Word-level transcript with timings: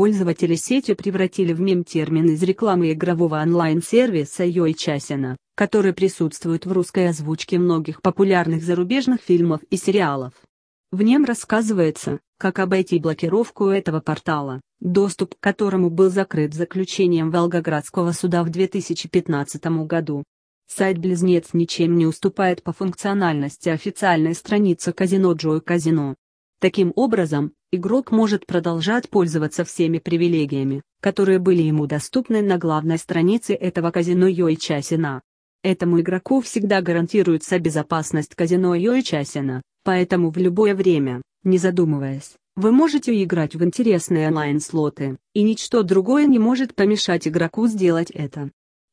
Пользователи 0.00 0.54
сети 0.54 0.94
превратили 0.94 1.52
в 1.52 1.60
мем 1.60 1.84
термин 1.84 2.30
из 2.30 2.42
рекламы 2.42 2.90
игрового 2.90 3.38
онлайн-сервиса 3.42 4.46
Йойчасина, 4.46 5.36
который 5.54 5.92
присутствует 5.92 6.64
в 6.64 6.72
русской 6.72 7.10
озвучке 7.10 7.58
многих 7.58 8.00
популярных 8.00 8.62
зарубежных 8.62 9.20
фильмов 9.20 9.60
и 9.68 9.76
сериалов. 9.76 10.32
В 10.90 11.02
нем 11.02 11.26
рассказывается, 11.26 12.18
как 12.38 12.60
обойти 12.60 12.98
блокировку 12.98 13.66
этого 13.66 14.00
портала, 14.00 14.62
доступ 14.80 15.34
к 15.34 15.40
которому 15.40 15.90
был 15.90 16.08
закрыт 16.08 16.54
заключением 16.54 17.30
Волгоградского 17.30 18.12
суда 18.12 18.42
в 18.42 18.48
2015 18.48 19.66
году. 19.84 20.24
Сайт-близнец 20.66 21.50
ничем 21.52 21.98
не 21.98 22.06
уступает 22.06 22.62
по 22.62 22.72
функциональности 22.72 23.68
официальной 23.68 24.34
страницы 24.34 24.94
казино 24.94 25.34
Joy 25.34 25.60
Казино. 25.60 26.14
Таким 26.58 26.90
образом, 26.96 27.52
игрок 27.72 28.10
может 28.10 28.46
продолжать 28.46 29.08
пользоваться 29.08 29.64
всеми 29.64 29.98
привилегиями, 29.98 30.82
которые 31.00 31.38
были 31.38 31.62
ему 31.62 31.86
доступны 31.86 32.42
на 32.42 32.58
главной 32.58 32.98
странице 32.98 33.54
этого 33.54 33.90
казино 33.90 34.26
Йой 34.26 34.56
Часина. 34.56 35.22
Этому 35.62 36.00
игроку 36.00 36.40
всегда 36.40 36.80
гарантируется 36.80 37.58
безопасность 37.58 38.34
казино 38.34 38.74
Йой 38.74 39.02
Часина, 39.02 39.62
Поэтому 39.82 40.30
в 40.30 40.36
любое 40.36 40.74
время, 40.74 41.22
не 41.42 41.58
задумываясь, 41.58 42.34
вы 42.54 42.70
можете 42.70 43.22
играть 43.22 43.54
в 43.54 43.64
интересные 43.64 44.28
онлайн-слоты, 44.28 45.16
и 45.32 45.42
ничто 45.42 45.82
другое 45.82 46.26
не 46.26 46.38
может 46.38 46.74
помешать 46.74 47.26
игроку 47.26 47.66
сделать 47.66 48.10
это. 48.10 48.50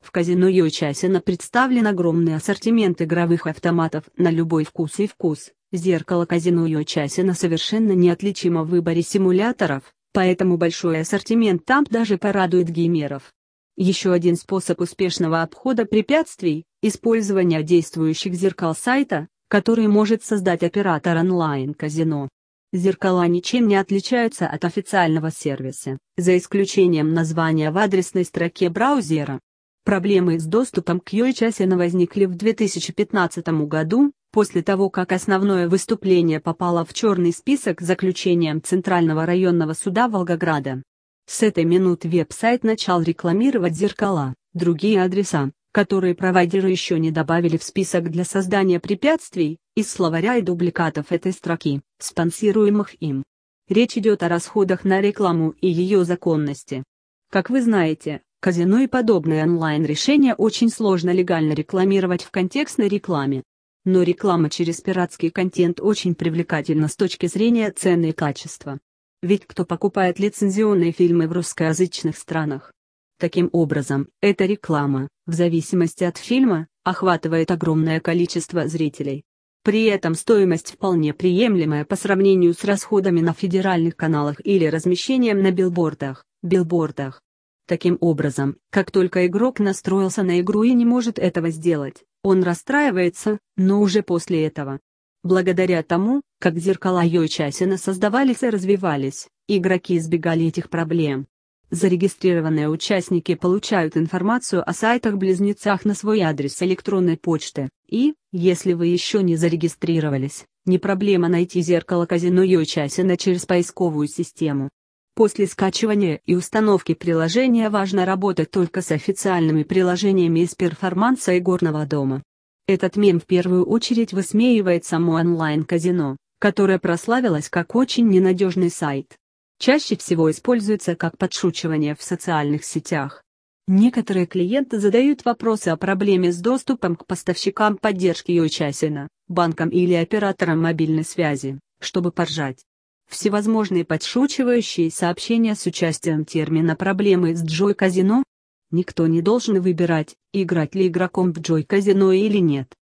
В 0.08 0.12
казино 0.12 0.48
Йочасина 0.48 1.20
представлен 1.20 1.86
огромный 1.86 2.38
ассортимент 2.38 3.02
игровых 3.02 3.46
автоматов 3.46 4.06
на 4.16 4.32
любой 4.32 4.64
вкус 4.64 5.00
и 5.00 5.06
вкус. 5.06 5.52
Зеркало 5.74 6.26
казино 6.26 6.66
Йочасина 6.66 7.34
совершенно 7.34 7.92
неотличимо 7.92 8.64
в 8.64 8.70
выборе 8.70 9.02
симуляторов, 9.02 9.94
поэтому 10.14 10.56
большой 10.56 11.02
ассортимент 11.02 11.66
там 11.66 11.84
даже 11.84 12.18
порадует 12.18 12.70
геймеров. 12.70 13.34
Еще 13.76 14.14
один 14.14 14.38
способ 14.38 14.80
успешного 14.80 15.42
обхода 15.42 15.84
препятствий– 15.84 16.64
использование 16.82 17.62
действующих 17.62 18.34
зеркал 18.34 18.76
сайта, 18.76 19.28
который 19.50 19.88
может 19.88 20.24
создать 20.24 20.64
оператор 20.64 21.18
онлайн-казино. 21.18 22.30
Зеркала 22.72 23.28
ничем 23.28 23.68
не 23.68 23.76
отличаются 23.76 24.48
от 24.48 24.64
официального 24.64 25.32
сервиса, 25.32 25.98
за 26.16 26.38
исключением 26.38 27.14
названия 27.14 27.72
в 27.72 27.78
адресной 27.78 28.24
строке 28.24 28.70
браузера. 28.70 29.42
Проблемы 29.88 30.38
с 30.38 30.44
доступом 30.44 31.00
к 31.00 31.14
Йойчасина 31.14 31.78
возникли 31.78 32.26
в 32.26 32.36
2015 32.36 33.48
году, 33.70 34.12
после 34.34 34.62
того 34.62 34.90
как 34.90 35.14
основное 35.14 35.70
выступление 35.70 36.42
попало 36.42 36.84
в 36.84 36.94
черный 36.94 37.32
список 37.32 37.80
заключением 37.80 38.62
Центрального 38.62 39.26
районного 39.26 39.72
суда 39.72 40.10
Волгограда. 40.10 40.84
С 41.26 41.42
этой 41.42 41.64
минуты 41.64 42.10
веб-сайт 42.10 42.66
начал 42.66 43.02
рекламировать 43.02 43.76
зеркала, 43.76 44.36
другие 44.54 45.02
адреса, 45.02 45.52
которые 45.72 46.16
провайдеры 46.16 46.70
еще 46.70 47.00
не 47.00 47.12
добавили 47.12 47.56
в 47.56 47.64
список 47.64 48.12
для 48.12 48.26
создания 48.26 48.82
препятствий, 48.82 49.58
из 49.74 49.90
словаря 49.90 50.36
и 50.36 50.42
дубликатов 50.42 51.14
этой 51.14 51.32
строки, 51.32 51.80
спонсируемых 51.98 53.02
им. 53.02 53.24
Речь 53.70 53.96
идет 53.98 54.22
о 54.22 54.28
расходах 54.28 54.84
на 54.84 55.00
рекламу 55.00 55.52
и 55.62 55.70
ее 55.70 56.04
законности. 56.04 56.84
Как 57.32 57.50
вы 57.50 57.62
знаете, 57.62 58.22
казино 58.48 58.80
и 58.80 58.88
подобные 58.88 59.44
онлайн-решения 59.44 60.34
очень 60.34 60.70
сложно 60.70 61.10
легально 61.10 61.52
рекламировать 61.52 62.24
в 62.24 62.32
контекстной 62.32 62.88
рекламе. 62.88 63.44
Но 63.84 64.04
реклама 64.04 64.50
через 64.50 64.80
пиратский 64.80 65.32
контент 65.32 65.82
очень 65.82 66.16
привлекательна 66.16 66.88
с 66.88 66.96
точки 66.96 67.26
зрения 67.26 67.70
цены 67.72 68.12
и 68.12 68.14
качества. 68.14 68.80
Ведь 69.22 69.46
кто 69.46 69.66
покупает 69.66 70.18
лицензионные 70.20 70.94
фильмы 70.94 71.28
в 71.28 71.34
русскоязычных 71.34 72.16
странах? 72.16 72.72
Таким 73.20 73.50
образом, 73.52 74.08
эта 74.22 74.46
реклама, 74.46 75.10
в 75.26 75.34
зависимости 75.34 76.06
от 76.06 76.18
фильма, 76.18 76.68
охватывает 76.86 77.52
огромное 77.52 78.00
количество 78.00 78.66
зрителей. 78.70 79.26
При 79.66 79.84
этом 79.88 80.16
стоимость 80.16 80.72
вполне 80.72 81.14
приемлемая 81.14 81.84
по 81.84 81.98
сравнению 81.98 82.54
с 82.54 82.64
расходами 82.64 83.20
на 83.20 83.34
федеральных 83.34 83.98
каналах 83.98 84.38
или 84.46 84.64
размещением 84.68 85.42
на 85.42 85.52
билбордах, 85.52 86.24
билбордах. 86.42 87.22
Таким 87.68 87.98
образом, 88.00 88.56
как 88.70 88.92
только 88.92 89.28
игрок 89.28 89.60
настроился 89.60 90.24
на 90.24 90.40
игру 90.40 90.64
и 90.64 90.74
не 90.74 90.86
может 90.86 91.20
этого 91.20 91.50
сделать, 91.50 92.06
он 92.24 92.42
расстраивается, 92.42 93.40
но 93.58 93.82
уже 93.82 94.04
после 94.04 94.46
этого. 94.46 94.80
Благодаря 95.22 95.84
тому, 95.84 96.22
как 96.40 96.58
зеркала 96.58 97.04
Йойчасина 97.04 97.78
создавались 97.78 98.44
и 98.44 98.50
развивались, 98.50 99.28
игроки 99.50 99.98
избегали 99.98 100.46
этих 100.46 100.70
проблем. 100.70 101.28
Зарегистрированные 101.70 102.70
участники 102.70 103.36
получают 103.36 103.98
информацию 103.98 104.64
о 104.68 104.72
сайтах-близнецах 104.72 105.84
на 105.84 105.94
свой 105.94 106.22
адрес 106.22 106.62
электронной 106.62 107.18
почты, 107.18 107.68
и, 107.90 108.14
если 108.32 108.72
вы 108.72 108.88
еще 108.88 109.22
не 109.22 109.36
зарегистрировались, 109.36 110.46
не 110.66 110.78
проблема 110.78 111.28
найти 111.28 111.60
зеркало 111.60 112.06
казино 112.06 112.44
Йочасина 112.44 113.18
через 113.18 113.46
поисковую 113.46 114.08
систему. 114.08 114.70
После 115.18 115.48
скачивания 115.48 116.22
и 116.26 116.36
установки 116.36 116.94
приложения 116.94 117.70
важно 117.70 118.06
работать 118.06 118.52
только 118.52 118.82
с 118.82 118.92
официальными 118.92 119.64
приложениями 119.64 120.42
из 120.42 120.56
перформанса 120.56 121.34
и 121.34 121.42
горного 121.42 121.86
дома. 121.86 122.24
Этот 122.68 122.96
мем 122.96 123.20
в 123.20 123.26
первую 123.26 123.66
очередь 123.66 124.14
высмеивает 124.14 124.86
само 124.86 125.16
онлайн-казино, 125.16 126.16
которое 126.40 126.80
прославилось 126.80 127.50
как 127.50 127.76
очень 127.76 128.08
ненадежный 128.08 128.70
сайт 128.70 129.18
чаще 129.60 129.98
всего 129.98 130.30
используется 130.30 130.96
как 130.96 131.18
подшучивание 131.18 131.96
в 131.96 132.04
социальных 132.04 132.64
сетях. 132.64 133.24
Некоторые 133.68 134.28
клиенты 134.28 134.80
задают 134.80 135.26
вопросы 135.26 135.70
о 135.70 135.78
проблеме 135.78 136.32
с 136.32 136.40
доступом 136.40 136.96
к 136.96 137.06
поставщикам 137.06 137.78
поддержки 137.78 138.32
Йочасина, 138.32 139.08
банкам 139.28 139.70
или 139.70 139.94
операторам 139.94 140.62
мобильной 140.62 141.04
связи, 141.04 141.60
чтобы 141.82 142.12
поржать. 142.12 142.62
Всевозможные 143.08 143.86
подшучивающие 143.86 144.92
сообщения 144.92 145.56
с 145.56 145.66
участием 145.66 146.26
термина 146.26 146.76
«проблемы 146.76 147.36
с 147.36 147.44
Джой 147.44 147.74
Казино» 147.74 148.24
Никто 148.70 149.08
не 149.08 149.22
должен 149.22 149.62
выбирать, 149.62 150.18
играть 150.34 150.76
ли 150.76 150.88
игроком 150.88 151.32
в 151.32 151.40
Джой 151.40 151.64
Казино 151.64 152.12
или 152.12 152.40
нет. 152.40 152.74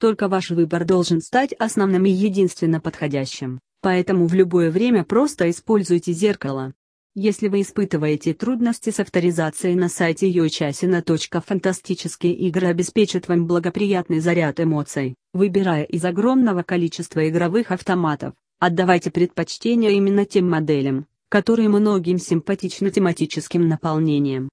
Только 0.00 0.28
ваш 0.28 0.50
выбор 0.50 0.86
должен 0.86 1.20
стать 1.20 1.52
основным 1.52 2.06
и 2.06 2.10
единственно 2.10 2.80
подходящим. 2.80 3.60
Поэтому 3.82 4.26
в 4.26 4.32
любое 4.32 4.70
время 4.70 5.04
просто 5.04 5.50
используйте 5.50 6.12
зеркало. 6.12 6.72
Если 7.14 7.48
вы 7.48 7.60
испытываете 7.60 8.32
трудности 8.32 8.88
с 8.88 9.00
авторизацией 9.00 9.74
на 9.74 9.90
сайте 9.90 10.32
yochasina. 10.32 11.02
Фантастические 11.46 12.34
игры 12.34 12.68
обеспечат 12.68 13.28
вам 13.28 13.46
благоприятный 13.46 14.20
заряд 14.20 14.60
эмоций, 14.60 15.14
выбирая 15.34 15.84
из 15.84 16.04
огромного 16.06 16.62
количества 16.62 17.28
игровых 17.28 17.70
автоматов. 17.70 18.32
Отдавайте 18.66 19.10
предпочтение 19.10 19.92
именно 19.92 20.24
тем 20.24 20.48
моделям, 20.48 21.06
которые 21.28 21.68
многим 21.68 22.16
симпатичны 22.16 22.90
тематическим 22.90 23.68
наполнением. 23.68 24.42